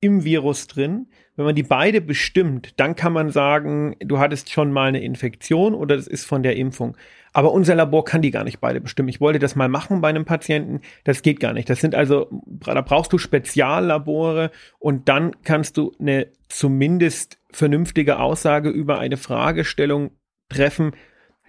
[0.00, 1.06] im Virus drin.
[1.36, 5.74] Wenn man die beide bestimmt, dann kann man sagen, du hattest schon mal eine Infektion
[5.74, 6.96] oder das ist von der Impfung.
[7.32, 9.08] Aber unser Labor kann die gar nicht beide bestimmen.
[9.08, 10.80] Ich wollte das mal machen bei einem Patienten.
[11.04, 11.70] Das geht gar nicht.
[11.70, 18.70] Das sind also, da brauchst du Speziallabore und dann kannst du eine zumindest vernünftige Aussage
[18.70, 20.10] über eine Fragestellung
[20.48, 20.92] treffen,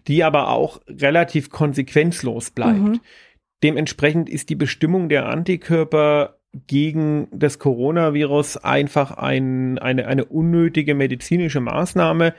[0.08, 2.80] die aber auch relativ konsequenzlos bleibt.
[2.80, 3.00] Mhm.
[3.64, 11.62] Dementsprechend ist die Bestimmung der Antikörper gegen das Coronavirus einfach ein, eine, eine unnötige medizinische
[11.62, 12.34] Maßnahme.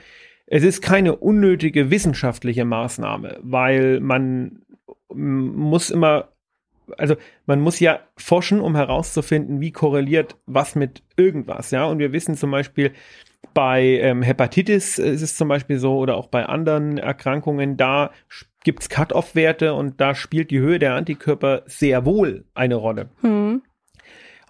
[0.45, 4.63] Es ist keine unnötige wissenschaftliche Maßnahme, weil man
[5.13, 6.29] muss immer,
[6.97, 11.85] also man muss ja forschen, um herauszufinden, wie korreliert was mit irgendwas, ja.
[11.85, 12.91] Und wir wissen zum Beispiel,
[13.53, 18.11] bei ähm, Hepatitis ist es zum Beispiel so oder auch bei anderen Erkrankungen, da
[18.63, 23.09] gibt's Cut-off-Werte und da spielt die Höhe der Antikörper sehr wohl eine Rolle.
[23.21, 23.61] Hm.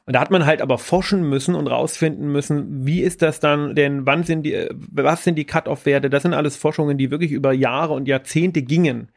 [0.05, 3.73] Und da hat man halt aber forschen müssen und rausfinden müssen, wie ist das dann,
[3.73, 6.09] denn wann sind die, was sind die Cut-off-Werte?
[6.09, 9.11] Das sind alles Forschungen, die wirklich über Jahre und Jahrzehnte gingen.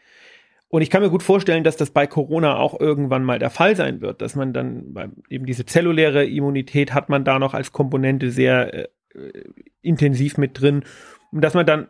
[0.69, 3.75] Und ich kann mir gut vorstellen, dass das bei Corona auch irgendwann mal der Fall
[3.75, 8.31] sein wird, dass man dann eben diese zelluläre Immunität hat man da noch als Komponente
[8.31, 8.89] sehr äh,
[9.83, 10.85] intensiv mit drin,
[11.33, 11.89] und dass man dann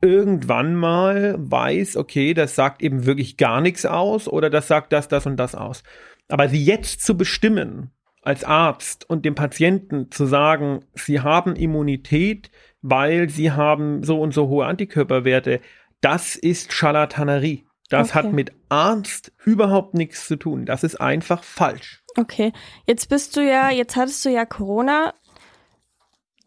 [0.00, 5.08] irgendwann mal weiß, okay, das sagt eben wirklich gar nichts aus oder das sagt das,
[5.08, 5.82] das und das aus.
[6.28, 7.90] Aber sie jetzt zu bestimmen,
[8.22, 12.50] als Arzt und dem Patienten zu sagen, sie haben Immunität,
[12.82, 15.60] weil sie haben so und so hohe Antikörperwerte,
[16.00, 17.64] das ist Scharlatanerie.
[17.88, 18.18] Das okay.
[18.18, 20.66] hat mit Arzt überhaupt nichts zu tun.
[20.66, 22.02] Das ist einfach falsch.
[22.16, 22.52] Okay,
[22.86, 25.14] jetzt bist du ja, jetzt hattest du ja Corona.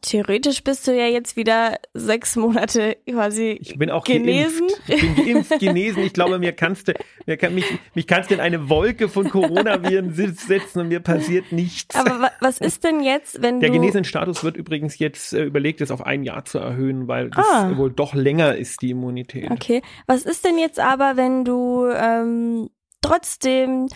[0.02, 4.68] Theoretisch bist du ja jetzt wieder sechs Monate quasi ich bin auch genesen.
[4.88, 4.90] Geimpft.
[4.90, 6.04] Ich bin geimpft, genesen.
[6.04, 6.94] Ich glaube, mir kannst du,
[7.28, 11.52] mir kann, mich, mich kannst du in eine Wolke von Coronaviren setzen und mir passiert
[11.52, 11.96] nichts.
[11.96, 13.76] Aber was ist denn jetzt, wenn Der du...
[13.76, 17.46] genesenen Status wird übrigens jetzt äh, überlegt, es auf ein Jahr zu erhöhen, weil das
[17.48, 17.78] Ah.
[17.78, 19.52] wohl doch länger ist, die Immunität.
[19.52, 22.70] Okay, was ist denn jetzt aber, wenn du ähm,
[23.02, 23.88] trotzdem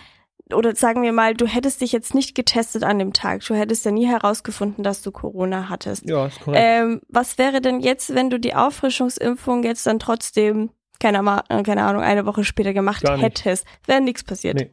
[0.52, 3.84] oder sagen wir mal, du hättest dich jetzt nicht getestet an dem Tag, du hättest
[3.84, 6.08] ja nie herausgefunden, dass du Corona hattest.
[6.08, 6.62] Ja, ist korrekt.
[6.64, 11.18] Ähm, was wäre denn jetzt, wenn du die Auffrischungsimpfung jetzt dann trotzdem, keine,
[11.64, 13.66] keine Ahnung, eine Woche später gemacht hättest?
[13.86, 14.56] Wäre nichts passiert.
[14.56, 14.70] Nee.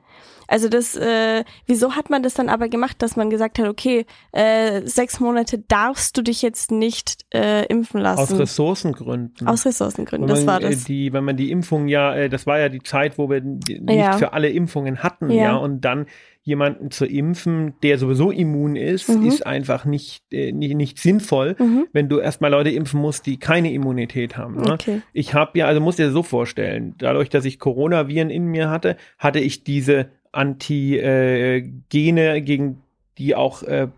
[0.54, 4.06] Also das, äh, wieso hat man das dann aber gemacht, dass man gesagt hat, okay,
[4.34, 8.22] äh, sechs Monate darfst du dich jetzt nicht äh, impfen lassen?
[8.22, 9.48] Aus Ressourcengründen.
[9.48, 10.84] Aus Ressourcengründen, Wenn das man, war das.
[10.84, 13.42] äh, Die, wenn man die Impfung ja, äh, das war ja die Zeit, wo wir
[13.42, 14.14] nicht Ja.
[14.20, 15.44] für alle Impfungen hatten, Ja.
[15.44, 15.56] ja.
[15.56, 16.06] und dann
[16.44, 19.26] jemanden zu impfen, der sowieso immun ist, Mhm.
[19.26, 21.86] ist einfach nicht, äh, nicht, nicht sinnvoll, Mhm.
[21.94, 24.58] wenn du erstmal Leute impfen musst, die keine Immunität haben.
[24.58, 24.74] Ne?
[24.74, 25.02] Okay.
[25.14, 28.70] Ich habe ja, also musst dir das so vorstellen, dadurch, dass ich Coronaviren in mir
[28.70, 32.84] hatte, hatte ich diese Antigene, gegen
[33.18, 33.90] die auch äh,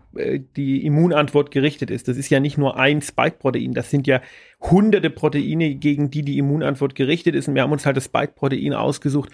[0.56, 2.06] die Immunantwort gerichtet ist.
[2.06, 4.20] Das ist ja nicht nur ein Spike-Protein, das sind ja
[4.60, 7.48] hunderte Proteine, gegen die die Immunantwort gerichtet ist.
[7.48, 9.30] Und wir haben uns halt das Spike-Protein ausgesucht,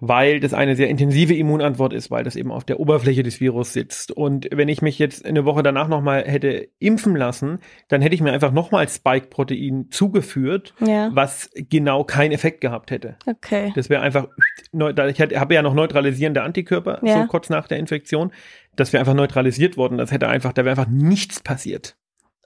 [0.00, 3.72] weil das eine sehr intensive Immunantwort ist, weil das eben auf der Oberfläche des Virus
[3.72, 4.12] sitzt.
[4.12, 8.20] Und wenn ich mich jetzt eine Woche danach nochmal hätte impfen lassen, dann hätte ich
[8.20, 13.16] mir einfach nochmal Spike-Protein zugeführt, Ja, was genau keinen Effekt gehabt hätte.
[13.26, 13.72] okay.
[13.74, 14.28] Das wäre einfach,
[14.72, 17.22] ich habe ja noch neutralisierende Antikörper, Ja.
[17.22, 18.32] so kurz nach der Infektion.
[18.74, 19.96] Das wäre einfach neutralisiert worden.
[19.96, 21.96] Das hätte einfach, da wäre einfach nichts passiert.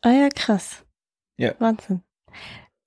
[0.03, 0.85] Ah ja, krass.
[1.37, 1.55] Ja.
[1.59, 2.03] Wahnsinn.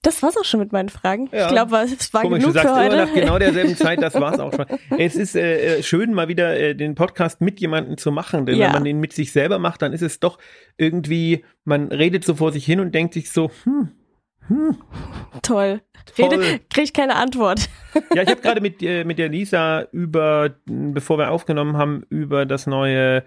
[0.03, 1.29] Das war's auch schon mit meinen Fragen.
[1.31, 1.45] Ja.
[1.45, 3.05] Ich glaube, es war Komisch, du genug sagst für immer heute.
[3.07, 4.65] nach genau derselben Zeit, das war's auch schon.
[4.99, 8.57] Es ist äh, äh, schön, mal wieder äh, den Podcast mit jemandem zu machen, denn
[8.57, 8.67] Ja.
[8.67, 10.37] wenn man den mit sich selber macht, dann ist es doch
[10.77, 13.91] irgendwie, man redet so vor sich hin und denkt sich so, hm,
[14.47, 14.77] hm,
[15.41, 15.81] Toll.
[16.17, 16.27] Toll.
[16.27, 17.69] Rede, krieg ich keine Antwort.
[18.13, 22.45] Ja, ich habe gerade mit, äh, mit der Lisa über, bevor wir aufgenommen haben, über
[22.45, 23.23] das neue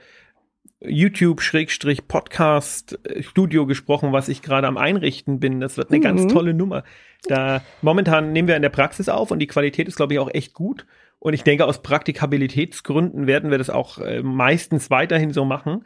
[0.88, 5.61] YouTube-Podcast-Studio gesprochen, was ich gerade am Einrichten bin.
[5.61, 6.03] Das wird eine Mhm.
[6.03, 6.85] ganz tolle Nummer.
[7.29, 10.31] Da momentan nehmen wir in der Praxis auf und die Qualität ist, glaube ich, auch
[10.33, 10.87] echt gut.
[11.18, 15.85] Und ich denke, aus Praktikabilitätsgründen werden wir das auch äh, meistens weiterhin so machen.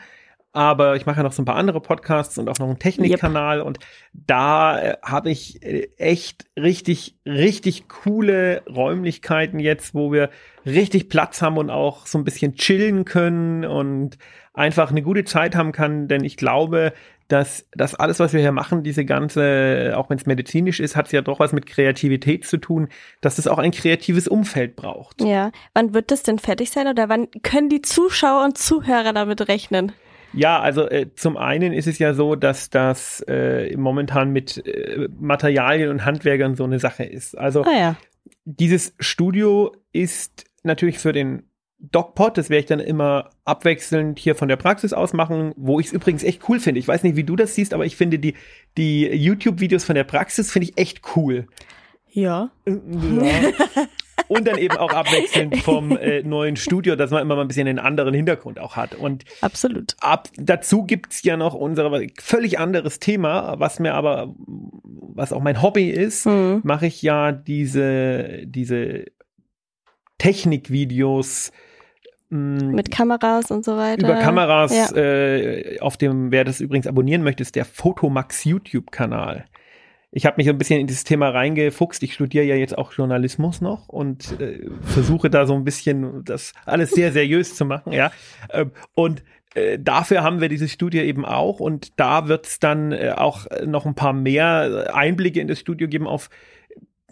[0.53, 3.61] Aber ich mache ja noch so ein paar andere Podcasts und auch noch einen Technikkanal
[3.61, 3.79] und
[4.13, 10.29] da äh, habe ich äh, echt richtig, richtig coole Räumlichkeiten jetzt, wo wir
[10.67, 14.19] richtig Platz haben und auch so ein bisschen chillen können und
[14.53, 16.93] einfach eine gute Zeit haben kann, denn ich glaube,
[17.29, 21.07] dass das alles, was wir hier machen, diese ganze, auch wenn es medizinisch ist, hat
[21.07, 22.89] es ja doch was mit Kreativität zu tun,
[23.21, 25.21] dass es auch ein kreatives Umfeld braucht.
[25.21, 25.53] Ja.
[25.73, 29.93] Wann wird das denn fertig sein oder wann können die Zuschauer und Zuhörer damit rechnen?
[30.33, 35.09] Ja, also äh, zum einen ist es ja so, dass das äh, momentan mit äh,
[35.19, 37.39] Materialien und Handwerkern so eine Sache ist.
[37.39, 37.97] Also Ah ja.
[38.45, 41.50] dieses Studio ist natürlich für den
[41.81, 45.87] DocPod, das werde ich dann immer abwechselnd hier von der Praxis aus machen, wo ich
[45.87, 46.79] es übrigens echt cool finde.
[46.79, 48.35] Ich weiß nicht, wie du das siehst, aber ich finde die,
[48.77, 51.47] die YouTube-Videos von der Praxis finde ich echt cool.
[52.13, 52.51] Ja.
[52.67, 52.75] Ja.
[54.29, 57.67] Und dann eben auch abwechselnd vom äh, neuen Studio, dass man immer mal ein bisschen
[57.67, 58.95] einen anderen Hintergrund auch hat.
[58.95, 59.97] Und Absolut.
[60.01, 61.91] ab, dazu gibt's ja noch unser
[62.21, 66.61] völlig anderes Thema, was mir aber, was auch mein Hobby ist, Hm.
[66.63, 69.07] mache ich ja diese, diese
[70.19, 71.51] Technikvideos
[72.31, 74.07] Mit Kameras und so weiter.
[74.09, 74.97] über Kameras, Ja.
[74.97, 79.45] äh, auf dem, wer das übrigens abonnieren möchte, ist der Photomax YouTube-Kanal.
[80.13, 82.03] Ich habe mich so ein bisschen in dieses Thema reingefuchst.
[82.03, 86.53] Ich studiere ja jetzt auch Journalismus noch und äh, versuche da so ein bisschen das
[86.67, 88.11] alles sehr seriös zu machen, ja.
[88.53, 89.23] Ähm, und
[89.55, 93.87] äh, dafür haben wir diese Studie eben auch und da wird's dann äh, auch noch
[93.87, 96.29] ein paar mehr Einblicke in das Studio geben auf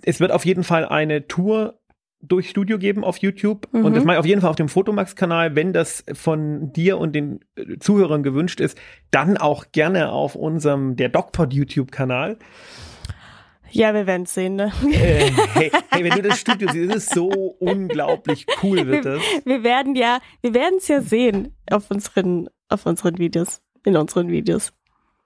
[0.02, 1.78] es wird auf jeden Fall eine Tour
[2.20, 3.84] durch Studio geben auf YouTube Mhm.
[3.84, 5.54] und das mache ich auf jeden Fall auf dem Fotomax-Kanal.
[5.54, 8.76] Wenn das von dir und den äh, Zuhörern gewünscht ist,
[9.10, 12.38] dann auch gerne auf unserem der DocPod YouTube-Kanal.
[13.70, 14.72] Ja, wir werden sehen, ne?
[14.90, 17.28] Äh, hey, hey, wenn du das Studio siehst, ist es so
[17.58, 19.20] unglaublich cool wird das.
[19.44, 24.28] Wir werden ja, wir werden es ja sehen auf unseren, auf unseren Videos, in unseren
[24.30, 24.72] Videos.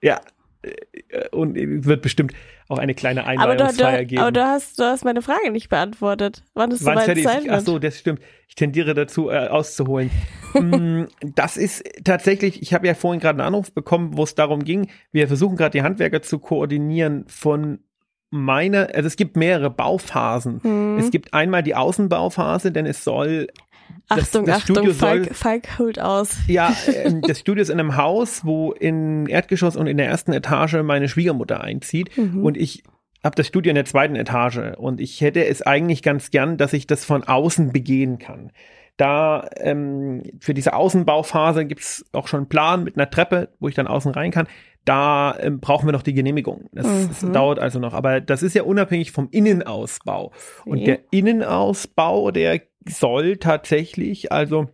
[0.02, 0.20] Ja.
[0.62, 2.32] Äh, Und wird bestimmt
[2.68, 4.22] auch eine kleine Aber du, Einweihungsfeier geben.
[4.22, 6.44] aber du hast, du hast meine Frage nicht beantwortet.
[6.54, 7.48] Wann es Wann soweit sein ist.
[7.48, 7.66] Ach wird?
[7.66, 8.20] so, das stimmt.
[8.48, 10.10] Ich tendiere dazu, äh, auszuholen.
[10.54, 14.64] Mm, das ist tatsächlich, ich habe ja vorhin gerade einen Anruf bekommen, wo es darum
[14.64, 17.78] ging, wir versuchen gerade die Handwerker zu koordinieren von
[18.28, 20.62] meiner, also es gibt mehrere Bauphasen.
[20.62, 20.98] Hm.
[20.98, 23.46] Es gibt einmal die Außenbauphase, denn es soll
[24.08, 26.36] Achtung, das Achtung, Studio Falk, soll- Falk holt aus.
[26.46, 26.74] Ja,
[27.04, 30.74] ähm, das Studio ist in einem Haus, wo im Erdgeschoss und in der ersten Etage
[30.82, 32.16] meine Schwiegermutter einzieht.
[32.16, 32.44] Mhm.
[32.44, 32.82] Und ich
[33.24, 34.76] habe das Studio in der zweiten Etage.
[34.76, 38.50] Und ich hätte es eigentlich ganz gern, dass ich das von außen begehen kann.
[38.96, 43.74] Da ähm, für diese Außenbauphase gibt's auch schon einen Plan mit einer Treppe, wo ich
[43.74, 44.46] dann außen rein kann.
[44.84, 46.68] Da ähm, brauchen wir noch die Genehmigung.
[46.72, 47.32] Das, das Mhm.
[47.32, 47.94] dauert also noch.
[47.94, 50.32] Aber das ist ja unabhängig vom Innenausbau.
[50.64, 50.84] Und Okay.
[50.84, 54.68] der Innenausbau, der soll tatsächlich also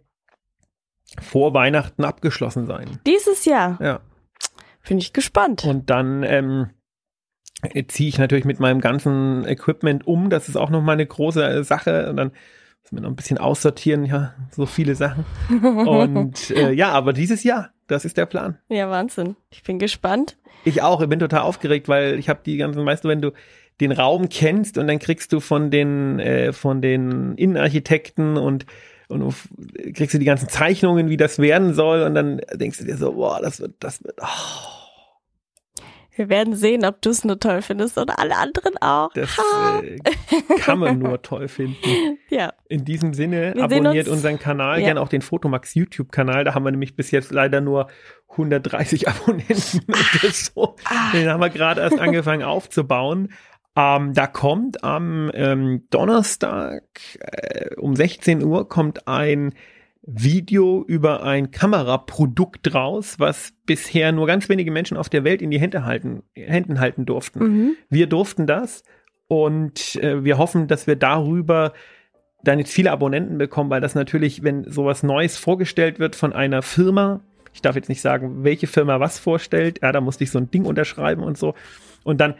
[1.20, 2.98] vor Weihnachten abgeschlossen sein.
[3.06, 4.00] Dieses Jahr Ja.
[4.88, 5.64] bin ich gespannt.
[5.64, 6.70] Und dann ähm,
[7.88, 10.30] ziehe ich natürlich mit meinem ganzen Equipment um.
[10.30, 12.08] Das ist auch noch mal eine große Sache.
[12.08, 12.28] Und dann
[12.82, 14.04] müssen wir noch ein bisschen aussortieren.
[14.06, 15.24] Ja, so viele Sachen.
[15.50, 18.58] Und äh, ja, aber dieses Jahr, das ist der Plan.
[18.68, 19.36] ja, Wahnsinn.
[19.50, 20.36] Ich bin gespannt.
[20.64, 21.00] Ich auch.
[21.00, 23.32] Ich bin total aufgeregt, weil ich habe die ganzen, weißt du, wenn du
[23.80, 28.66] den Raum kennst und dann kriegst du von den äh, von den Innenarchitekten und
[29.08, 29.34] und
[29.94, 33.12] kriegst du die ganzen Zeichnungen, wie das werden soll und dann denkst du dir so,
[33.14, 34.77] boah, das wird das wird oh,
[36.18, 39.10] Wir werden sehen, ob du es nur toll findest oder alle anderen auch.
[39.14, 39.38] das
[39.82, 39.96] äh,
[40.58, 42.18] kann man nur toll finden.
[42.28, 44.86] ja, In diesem Sinne, Wir abonniert uns- unseren Kanal, Ja.
[44.86, 46.42] gerne auch den Fotomax YouTube-Kanal.
[46.44, 47.86] Da haben wir nämlich bis jetzt leider nur
[48.30, 49.80] 130 Abonnenten.
[49.86, 50.74] Und das so.
[50.84, 51.12] Ah.
[51.12, 53.32] Den haben wir gerade erst angefangen aufzubauen.
[53.76, 56.82] Ähm, da kommt am ähm, Donnerstag
[57.20, 59.54] äh, um 16 Uhr kommt ein
[60.10, 65.50] Video über ein Kameraprodukt raus, was bisher nur ganz wenige Menschen auf der Welt in
[65.50, 67.40] die Hände halten, Händen halten durften.
[67.40, 67.76] mhm.
[67.90, 68.84] Wir durften das
[69.26, 71.74] und äh, wir hoffen, dass wir darüber
[72.42, 76.62] dann jetzt viele Abonnenten bekommen, weil das natürlich, wenn sowas Neues vorgestellt wird von einer
[76.62, 77.20] Firma,
[77.52, 80.50] ich darf jetzt nicht sagen, welche Firma was vorstellt, ja, da musste ich so ein
[80.50, 81.54] Ding unterschreiben und so.
[82.04, 82.34] Und dann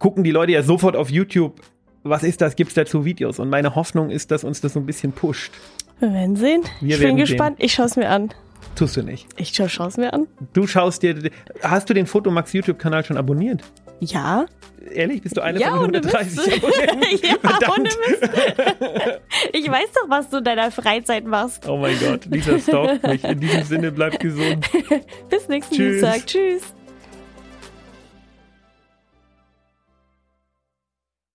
[0.00, 1.60] gucken die Leute ja sofort auf YouTube,
[2.02, 3.38] was ist das, gibt's dazu Videos?
[3.38, 5.52] Und meine Hoffnung ist, dass uns das so ein bisschen pusht.
[6.00, 6.62] Wir werden sehen.
[6.80, 7.56] Wir ich werden bin gespannt.
[7.60, 8.30] Ich schaue es mir an.
[8.74, 9.26] Tust du nicht.
[9.36, 10.26] Ich schaue es mir an.
[10.52, 11.30] Du schaust dir,
[11.62, 13.62] hast du den Fotomax YouTube-Kanal schon abonniert?
[14.00, 14.44] Ja.
[14.92, 16.64] Ehrlich, bist du einer Ja, von ohne 130 Mist.
[16.64, 17.26] Abonnenten?
[17.26, 17.98] ja, Verdammt.
[19.52, 21.66] Ich weiß doch, was du in deiner Freizeit machst.
[21.68, 23.24] Oh mein Gott, Lisa stalkt mich.
[23.24, 24.66] In diesem Sinne, bleibt gesund.
[25.30, 26.00] Bis nächsten Tschüss.
[26.02, 26.26] Dienstag.
[26.26, 26.62] Tschüss.